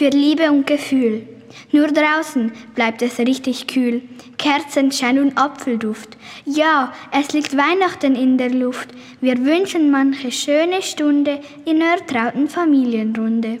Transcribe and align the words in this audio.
Für 0.00 0.08
Liebe 0.08 0.50
und 0.50 0.66
Gefühl. 0.66 1.26
Nur 1.72 1.88
draußen 1.88 2.52
bleibt 2.74 3.02
es 3.02 3.18
richtig 3.18 3.66
kühl. 3.66 4.00
Kerzenschein 4.38 5.18
und 5.18 5.36
Apfelduft. 5.36 6.16
Ja, 6.46 6.94
es 7.12 7.34
liegt 7.34 7.54
Weihnachten 7.54 8.14
in 8.14 8.38
der 8.38 8.48
Luft. 8.48 8.88
Wir 9.20 9.36
wünschen 9.44 9.90
manche 9.90 10.32
schöne 10.32 10.80
Stunde 10.80 11.40
in 11.66 11.82
einer 11.82 12.06
trauten 12.06 12.48
Familienrunde. 12.48 13.58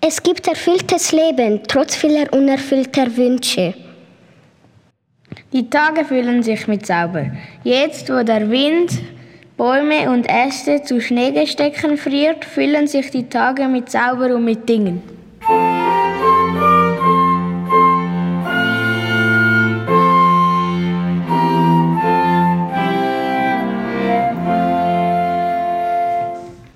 Es 0.00 0.22
gibt 0.22 0.48
erfülltes 0.48 1.12
Leben, 1.12 1.60
trotz 1.68 1.96
vieler 1.96 2.32
unerfüllter 2.32 3.14
Wünsche. 3.14 3.74
Die 5.52 5.68
Tage 5.68 6.06
füllen 6.06 6.42
sich 6.42 6.66
mit 6.66 6.86
Zauber. 6.86 7.26
Jetzt, 7.62 8.08
wo 8.08 8.22
der 8.22 8.50
Wind 8.50 8.90
Bäume 9.56 10.10
und 10.10 10.28
Äste 10.28 10.82
zu 10.82 11.00
Schneegestecken 11.00 11.96
friert, 11.96 12.44
füllen 12.44 12.88
sich 12.88 13.12
die 13.12 13.28
Tage 13.28 13.68
mit 13.68 13.88
Zauber 13.88 14.34
und 14.34 14.44
mit 14.44 14.68
Dingen. 14.68 15.00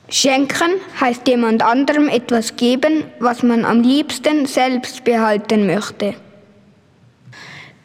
Schenken 0.09 0.81
heißt 1.01 1.27
jemand 1.27 1.63
anderem 1.63 2.09
etwas 2.09 2.55
geben, 2.55 3.03
was 3.19 3.43
man 3.43 3.65
am 3.65 3.83
liebsten 3.83 4.47
selbst 4.47 5.03
behalten 5.03 5.67
möchte. 5.67 6.15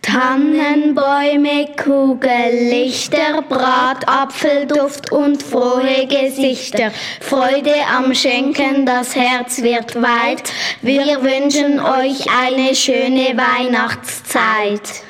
Tannenbäume, 0.03 1.69
Kugellichter, 1.81 3.41
Bratapfelduft 3.47 5.13
und 5.13 5.41
frohe 5.41 6.05
Gesichter. 6.07 6.91
Freude 7.21 7.73
am 7.89 8.13
Schenken, 8.13 8.85
das 8.85 9.15
Herz 9.15 9.63
wird 9.63 9.95
weit. 9.95 10.51
Wir 10.81 11.23
wünschen 11.23 11.79
euch 11.79 12.27
eine 12.29 12.75
schöne 12.75 13.35
Weihnachtszeit. 13.37 15.03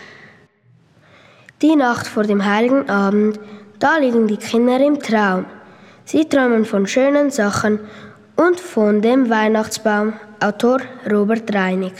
Die 1.63 1.75
Nacht 1.75 2.05
vor 2.05 2.23
dem 2.23 2.45
heiligen 2.45 2.87
Abend, 2.87 3.39
da 3.79 3.97
liegen 3.97 4.27
die 4.27 4.37
Kinder 4.37 4.79
im 4.79 4.99
Traum. 4.99 5.45
Sie 6.05 6.29
träumen 6.29 6.65
von 6.65 6.85
schönen 6.85 7.31
Sachen 7.31 7.79
und 8.35 8.59
von 8.59 9.01
dem 9.01 9.29
Weihnachtsbaum. 9.29 10.13
Autor 10.39 10.81
Robert 11.09 11.51
Reinig. 11.53 11.93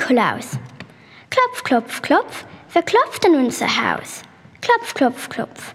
Nikolaus. 0.00 0.58
Klopf, 1.28 1.62
klopf, 1.62 2.02
klopf, 2.02 2.44
wer 2.72 2.82
klopft 2.82 3.26
an 3.26 3.34
unser 3.34 3.66
Haus? 3.66 4.22
Klopf, 4.62 4.94
klopf, 4.94 5.28
klopf. 5.28 5.74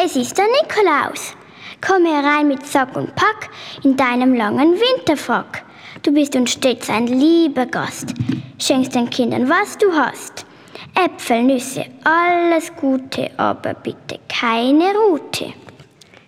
Es 0.00 0.14
ist 0.14 0.38
der 0.38 0.46
Nikolaus. 0.46 1.34
Komm 1.84 2.06
herein 2.06 2.46
mit 2.48 2.64
Sack 2.64 2.94
und 2.96 3.14
Pack 3.16 3.50
in 3.82 3.96
deinem 3.96 4.34
langen 4.34 4.74
Winterfrock. 4.74 5.62
Du 6.02 6.12
bist 6.12 6.36
uns 6.36 6.52
stets 6.52 6.88
ein 6.88 7.08
lieber 7.08 7.66
Gast. 7.66 8.14
Schenkst 8.60 8.94
den 8.94 9.10
Kindern, 9.10 9.48
was 9.48 9.76
du 9.78 9.92
hast. 9.92 10.46
Äpfel, 10.94 11.42
Nüsse, 11.42 11.86
alles 12.04 12.72
Gute, 12.76 13.30
aber 13.36 13.74
bitte 13.74 14.20
keine 14.28 14.94
Rute. 14.94 15.52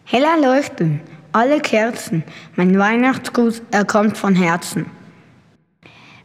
Heller 0.04 0.38
leuchten, 0.38 1.00
alle 1.32 1.60
Kerzen, 1.60 2.24
mein 2.56 2.76
Weihnachtsgruß, 2.76 3.62
er 3.70 3.84
kommt 3.84 4.18
von 4.18 4.34
Herzen. 4.34 4.97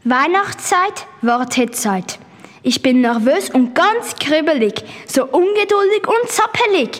Weihnachtszeit, 0.05 1.07
Wartezeit. 1.21 2.19
Ich 2.61 2.81
bin 2.81 2.99
nervös 2.99 3.49
und 3.49 3.73
ganz 3.73 4.15
kribbelig, 4.15 4.83
so 5.07 5.23
ungeduldig 5.23 6.05
und 6.05 6.29
zappelig. 6.29 6.99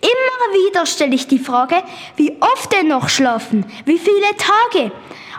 Immer 0.00 0.54
wieder 0.54 0.86
stelle 0.86 1.16
ich 1.16 1.26
die 1.26 1.40
Frage, 1.40 1.82
wie 2.14 2.36
oft 2.38 2.72
denn 2.72 2.86
noch 2.86 3.08
schlafen, 3.08 3.66
wie 3.86 3.98
viele 3.98 4.36
Tage. 4.36 4.92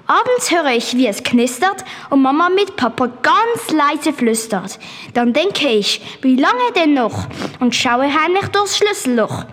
Abends 0.07 0.51
höre 0.51 0.71
ich, 0.71 0.97
wie 0.97 1.07
es 1.07 1.23
knistert 1.23 1.85
und 2.09 2.21
Mama 2.21 2.49
mit 2.49 2.75
Papa 2.75 3.07
ganz 3.07 3.71
leise 3.71 4.11
flüstert. 4.11 4.77
Dann 5.13 5.31
denke 5.31 5.69
ich, 5.69 6.01
wie 6.21 6.35
lange 6.35 6.73
denn 6.75 6.95
noch 6.95 7.27
und 7.61 7.73
schaue 7.73 8.13
heimlich 8.13 8.47
durchs 8.47 8.75
Schlüsselloch. 8.77 9.45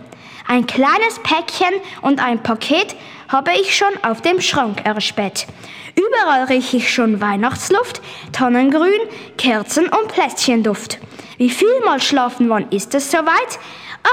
Ein 0.49 0.67
kleines 0.67 1.17
Päckchen 1.23 1.79
und 2.01 2.21
ein 2.21 2.43
Paket 2.43 2.97
habe 3.29 3.51
ich 3.53 3.73
schon 3.73 3.93
auf 4.03 4.21
dem 4.21 4.41
Schrank 4.41 4.81
erspäht. 4.83 5.47
Überall 5.95 6.45
rieche 6.45 6.77
ich 6.77 6.93
schon 6.93 7.21
Weihnachtsluft, 7.21 8.01
Tannengrün, 8.31 9.01
Kerzen 9.37 9.85
und 9.87 10.07
Plätzchenduft. 10.07 10.99
Wie 11.37 11.49
viel 11.49 11.79
mal 11.85 12.01
schlafen 12.01 12.49
wann 12.49 12.69
ist 12.69 12.93
es 12.95 13.11
soweit? 13.11 13.59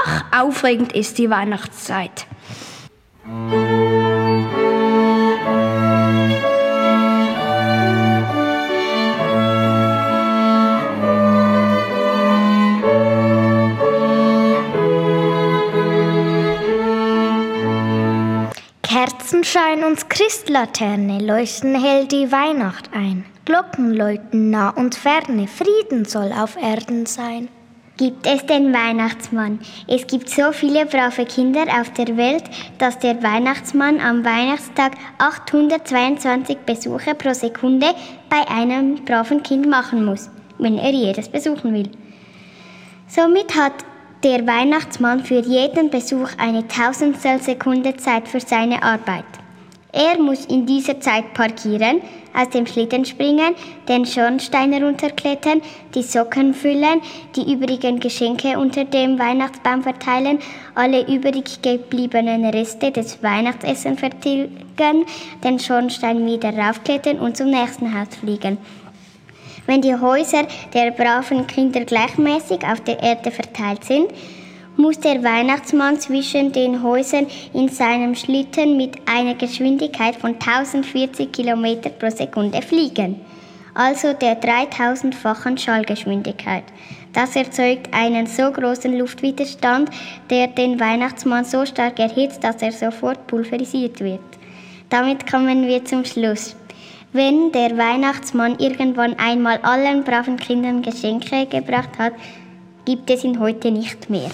Ach, 0.05 0.23
aufregend 0.31 0.93
ist 0.93 1.17
die 1.17 1.29
Weihnachtszeit. 1.29 2.25
Kerzenschein 19.41 19.83
und 19.83 20.07
Christlaterne 20.07 21.17
leuchten 21.17 21.73
hell 21.73 22.05
die 22.05 22.31
Weihnacht 22.31 22.91
ein. 22.93 23.25
Glocken 23.43 23.91
läuten 23.91 24.51
nah 24.51 24.69
und 24.69 24.93
ferne, 24.93 25.47
Frieden 25.47 26.05
soll 26.05 26.31
auf 26.31 26.57
Erden 26.61 27.07
sein. 27.07 27.49
Gibt 27.97 28.27
es 28.27 28.45
den 28.45 28.71
Weihnachtsmann? 28.71 29.59
Es 29.87 30.05
gibt 30.05 30.29
so 30.29 30.51
viele 30.51 30.85
brave 30.85 31.25
Kinder 31.25 31.63
auf 31.79 31.91
der 31.93 32.17
Welt, 32.17 32.43
dass 32.77 32.99
der 32.99 33.23
Weihnachtsmann 33.23 33.99
am 33.99 34.23
Weihnachtstag 34.23 34.91
822 35.17 36.59
Besuche 36.59 37.15
pro 37.15 37.33
Sekunde 37.33 37.87
bei 38.29 38.47
einem 38.47 39.03
braven 39.05 39.41
Kind 39.41 39.67
machen 39.67 40.05
muss, 40.05 40.29
wenn 40.59 40.77
er 40.77 40.91
jedes 40.91 41.27
besuchen 41.29 41.73
will. 41.73 41.89
Somit 43.07 43.55
hat 43.55 43.73
der 44.23 44.45
Weihnachtsmann 44.45 45.23
für 45.25 45.39
jeden 45.39 45.89
Besuch 45.89 46.29
eine 46.37 46.67
Tausendstel 46.67 47.41
Sekunde 47.41 47.95
Zeit 47.97 48.27
für 48.27 48.39
seine 48.39 48.83
Arbeit. 48.83 49.25
Er 49.93 50.21
muss 50.21 50.45
in 50.45 50.65
dieser 50.65 50.99
Zeit 51.01 51.33
parkieren, 51.33 52.01
aus 52.33 52.49
dem 52.49 52.65
Schlitten 52.65 53.03
springen, 53.03 53.55
den 53.89 54.05
Schornstein 54.05 54.71
herunterklettern, 54.71 55.61
die 55.93 56.03
Socken 56.03 56.53
füllen, 56.53 57.01
die 57.35 57.51
übrigen 57.51 57.99
Geschenke 57.99 58.57
unter 58.57 58.85
dem 58.85 59.19
Weihnachtsbaum 59.19 59.83
verteilen, 59.83 60.39
alle 60.75 61.05
übrig 61.13 61.61
gebliebenen 61.61 62.45
Reste 62.45 62.91
des 62.91 63.21
Weihnachtsessen 63.21 63.97
vertilgen, 63.97 65.05
den 65.43 65.59
Schornstein 65.59 66.25
wieder 66.25 66.55
raufklettern 66.55 67.19
und 67.19 67.35
zum 67.35 67.49
nächsten 67.49 67.93
Haus 67.93 68.15
fliegen. 68.15 68.59
Wenn 69.71 69.81
die 69.81 69.95
Häuser 69.95 70.45
der 70.73 70.91
braven 70.91 71.47
Kinder 71.47 71.85
gleichmäßig 71.85 72.59
auf 72.67 72.81
der 72.81 73.01
Erde 73.01 73.31
verteilt 73.31 73.85
sind, 73.85 74.11
muss 74.75 74.99
der 74.99 75.23
Weihnachtsmann 75.23 75.97
zwischen 75.97 76.51
den 76.51 76.83
Häusern 76.83 77.25
in 77.53 77.69
seinem 77.69 78.13
Schlitten 78.13 78.75
mit 78.75 78.97
einer 79.05 79.33
Geschwindigkeit 79.33 80.17
von 80.17 80.33
1040 80.33 81.31
km 81.31 81.89
pro 81.97 82.09
Sekunde 82.09 82.61
fliegen, 82.61 83.21
also 83.73 84.11
der 84.11 84.41
3000-fachen 84.41 85.57
Schallgeschwindigkeit. 85.57 86.65
Das 87.13 87.37
erzeugt 87.37 87.93
einen 87.93 88.27
so 88.27 88.51
großen 88.51 88.99
Luftwiderstand, 88.99 89.89
der 90.29 90.47
den 90.47 90.81
Weihnachtsmann 90.81 91.45
so 91.45 91.65
stark 91.65 91.97
erhitzt, 91.97 92.43
dass 92.43 92.61
er 92.61 92.73
sofort 92.73 93.25
pulverisiert 93.25 94.01
wird. 94.01 94.19
Damit 94.89 95.31
kommen 95.31 95.65
wir 95.65 95.85
zum 95.85 96.03
Schluss. 96.03 96.57
Wenn 97.13 97.51
der 97.51 97.77
Weihnachtsmann 97.77 98.57
irgendwann 98.59 99.19
einmal 99.19 99.57
allen 99.63 100.05
braven 100.05 100.37
Kindern 100.37 100.81
Geschenke 100.81 101.45
gebracht 101.45 101.97
hat, 101.97 102.13
gibt 102.85 103.09
es 103.09 103.25
ihn 103.25 103.39
heute 103.39 103.69
nicht 103.69 104.09
mehr. 104.09 104.31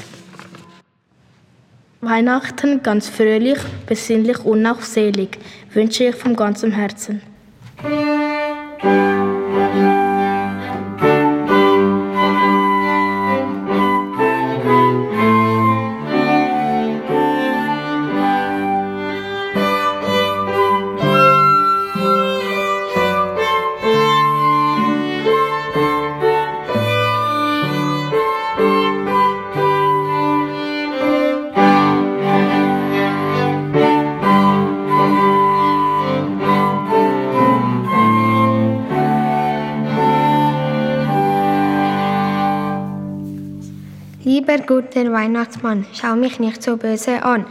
Weihnachten 2.01 2.83
ganz 2.83 3.09
fröhlich, 3.09 3.57
besinnlich 3.87 4.45
und 4.45 4.65
auch 4.67 4.81
selig 4.81 5.39
wünsche 5.73 6.05
ich 6.09 6.15
von 6.15 6.35
ganzem 6.35 6.71
Herzen. 6.71 7.23
Lieber 44.57 44.81
guter 44.81 45.11
Weihnachtsmann, 45.11 45.85
schau 45.93 46.15
mich 46.15 46.39
nicht 46.39 46.63
so 46.63 46.77
böse 46.77 47.23
an. 47.23 47.45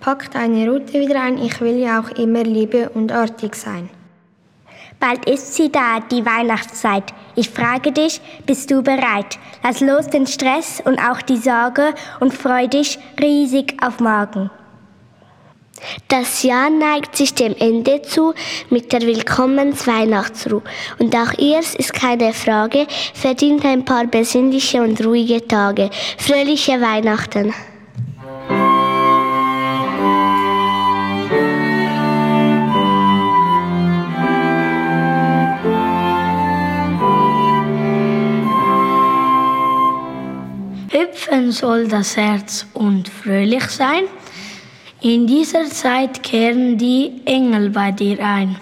Pack 0.00 0.30
deine 0.30 0.70
Rute 0.70 0.94
wieder 0.94 1.22
ein, 1.22 1.38
ich 1.38 1.60
will 1.60 1.76
ja 1.76 2.00
auch 2.00 2.10
immer 2.10 2.42
liebe 2.42 2.90
und 2.90 3.12
artig 3.12 3.54
sein. 3.54 3.88
Bald 4.98 5.28
ist 5.28 5.54
sie 5.54 5.70
da, 5.70 6.00
die 6.00 6.24
Weihnachtszeit. 6.24 7.12
Ich 7.34 7.50
frage 7.50 7.92
dich, 7.92 8.20
bist 8.46 8.70
du 8.70 8.82
bereit? 8.82 9.38
Lass 9.62 9.80
los 9.80 10.06
den 10.06 10.26
Stress 10.26 10.80
und 10.84 10.98
auch 10.98 11.20
die 11.20 11.36
Sorge 11.36 11.94
und 12.20 12.32
freu 12.32 12.66
dich 12.66 12.98
riesig 13.20 13.76
auf 13.82 14.00
morgen. 14.00 14.50
Das 16.08 16.42
Jahr 16.42 16.70
neigt 16.70 17.16
sich 17.16 17.34
dem 17.34 17.54
Ende 17.58 18.02
zu 18.02 18.34
mit 18.70 18.92
der 18.92 19.02
Willkommensweihnachtsruhe. 19.02 20.62
Und 20.98 21.14
auch 21.14 21.32
ihr, 21.38 21.58
ist 21.58 21.92
keine 21.92 22.32
Frage, 22.32 22.86
verdient 23.14 23.64
ein 23.64 23.84
paar 23.84 24.06
besinnliche 24.06 24.82
und 24.82 25.04
ruhige 25.04 25.46
Tage. 25.46 25.90
Fröhliche 26.18 26.80
Weihnachten! 26.80 27.54
Hüpfen 40.90 41.52
soll 41.52 41.88
das 41.88 42.16
Herz 42.16 42.66
und 42.72 43.08
fröhlich 43.08 43.64
sein. 43.64 44.04
In 45.02 45.26
dieser 45.26 45.66
Zeit 45.66 46.22
kehren 46.22 46.78
die 46.78 47.20
Engel 47.26 47.68
bei 47.68 47.92
dir 47.92 48.18
ein. 48.24 48.56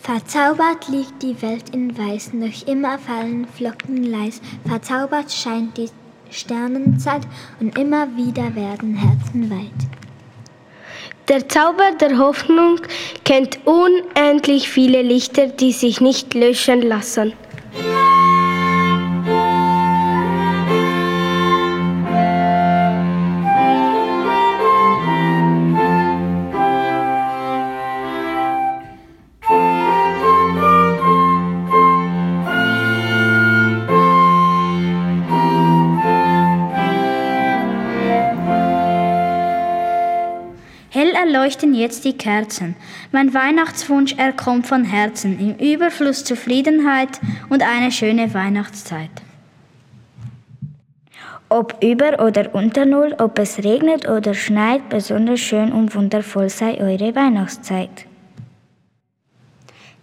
Verzaubert 0.00 0.88
liegt 0.88 1.22
die 1.22 1.40
Welt 1.42 1.70
in 1.74 1.96
Weiß, 1.96 2.32
noch 2.32 2.66
immer 2.66 2.98
fallen 2.98 3.46
Flocken 3.46 4.04
leis. 4.04 4.40
Verzaubert 4.66 5.30
scheint 5.30 5.76
die 5.76 5.90
Sternenzeit 6.30 7.22
und 7.60 7.78
immer 7.78 8.08
wieder 8.16 8.54
werden 8.54 8.94
Herzen 8.94 9.50
weit. 9.50 9.88
Der 11.28 11.48
Zauber 11.48 11.92
der 12.00 12.18
Hoffnung 12.18 12.80
kennt 13.24 13.58
unendlich 13.66 14.68
viele 14.68 15.02
Lichter, 15.02 15.46
die 15.46 15.72
sich 15.72 16.00
nicht 16.00 16.34
löschen 16.34 16.82
lassen. 16.82 17.34
Hell 41.44 41.50
erleuchten 41.50 41.74
jetzt 41.74 42.06
die 42.06 42.16
Kerzen. 42.16 42.74
Mein 43.12 43.34
Weihnachtswunsch, 43.34 44.14
er 44.16 44.32
kommt 44.32 44.66
von 44.66 44.82
Herzen, 44.82 45.38
im 45.38 45.56
Überfluss 45.56 46.24
Zufriedenheit 46.24 47.20
und 47.50 47.62
eine 47.62 47.92
schöne 47.92 48.32
Weihnachtszeit. 48.32 49.10
Ob 51.50 51.84
über 51.84 52.24
oder 52.24 52.54
unter 52.54 52.86
Null, 52.86 53.14
ob 53.18 53.38
es 53.38 53.62
regnet 53.62 54.08
oder 54.08 54.32
schneit, 54.32 54.88
besonders 54.88 55.40
schön 55.40 55.70
und 55.70 55.94
wundervoll 55.94 56.48
sei 56.48 56.80
eure 56.80 57.14
Weihnachtszeit. 57.14 58.06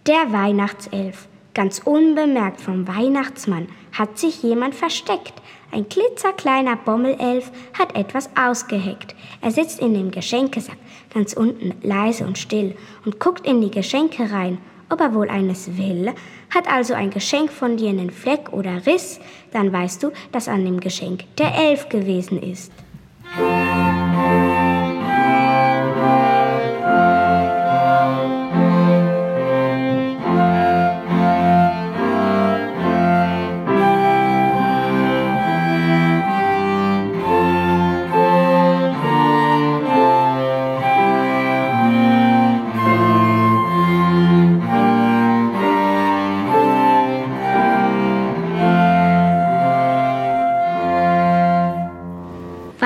Der 0.06 0.30
Weihnachtself. 0.30 1.26
Ganz 1.54 1.80
unbemerkt 1.80 2.60
vom 2.60 2.86
Weihnachtsmann 2.86 3.66
hat 3.92 4.16
sich 4.16 4.44
jemand 4.44 4.76
versteckt. 4.76 5.34
Ein 5.74 5.88
klitzerkleiner 5.88 6.76
Bommelelf 6.76 7.50
hat 7.72 7.96
etwas 7.96 8.28
ausgeheckt. 8.36 9.14
Er 9.40 9.50
sitzt 9.50 9.80
in 9.80 9.94
dem 9.94 10.10
Geschenkesack, 10.10 10.76
ganz 11.14 11.32
unten, 11.32 11.72
leise 11.82 12.26
und 12.26 12.36
still, 12.36 12.76
und 13.06 13.18
guckt 13.18 13.46
in 13.46 13.62
die 13.62 13.70
Geschenke 13.70 14.30
rein, 14.30 14.58
ob 14.90 15.00
er 15.00 15.14
wohl 15.14 15.30
eines 15.30 15.78
will. 15.78 16.12
Hat 16.54 16.70
also 16.70 16.92
ein 16.92 17.08
Geschenk 17.08 17.50
von 17.50 17.78
dir 17.78 17.88
einen 17.88 18.10
Fleck 18.10 18.52
oder 18.52 18.84
Riss, 18.84 19.18
dann 19.52 19.72
weißt 19.72 20.02
du, 20.02 20.10
dass 20.30 20.46
an 20.46 20.62
dem 20.66 20.78
Geschenk 20.78 21.24
der 21.38 21.54
Elf 21.54 21.88
gewesen 21.88 22.42
ist. 22.42 22.70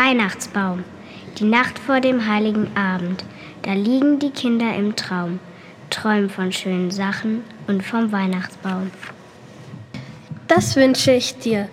Weihnachtsbaum. 0.07 0.85
Die 1.39 1.45
Nacht 1.45 1.81
vor 1.81 1.99
dem 1.99 2.29
heiligen 2.29 2.71
Abend. 2.77 3.25
Da 3.63 3.73
liegen 3.73 4.21
die 4.21 4.31
Kinder 4.31 4.73
im 4.77 4.95
Traum, 4.95 5.41
träumen 5.91 6.31
von 6.31 6.53
schönen 6.53 6.93
Sachen 6.93 7.43
und 7.67 7.83
vom 7.85 8.13
Weihnachtsbaum. 8.13 8.93
Das 10.47 10.77
wünsche 10.77 11.11
ich 11.11 11.37
dir. 11.39 11.69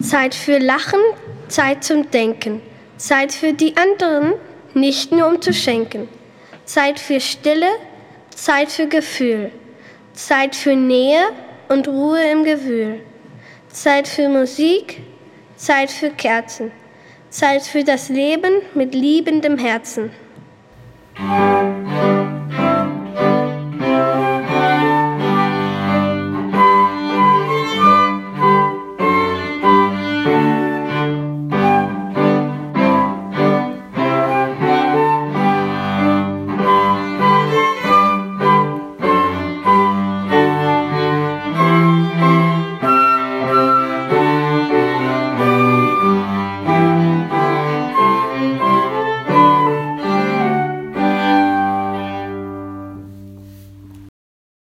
Zeit 0.00 0.36
für 0.36 0.58
Lachen, 0.58 1.00
Zeit 1.48 1.82
zum 1.82 2.08
Denken. 2.12 2.62
Zeit 2.98 3.32
für 3.32 3.52
die 3.52 3.76
anderen, 3.76 4.34
nicht 4.74 5.10
nur 5.10 5.26
um 5.26 5.42
zu 5.42 5.52
schenken. 5.52 6.06
Zeit 6.66 7.00
für 7.00 7.18
Stille, 7.18 7.70
Zeit 8.30 8.70
für 8.70 8.86
Gefühl. 8.86 9.50
Zeit 10.12 10.54
für 10.54 10.76
Nähe 10.76 11.24
und 11.68 11.88
Ruhe 11.88 12.30
im 12.30 12.44
Gewühl. 12.44 13.00
Zeit 13.70 14.06
für 14.06 14.28
Musik, 14.28 15.00
Zeit 15.56 15.90
für 15.90 16.10
Kerzen. 16.10 16.70
Zeit 17.30 17.62
für 17.62 17.84
das 17.84 18.08
Leben 18.08 18.62
mit 18.74 18.94
liebendem 18.94 19.58
Herzen. 19.58 20.10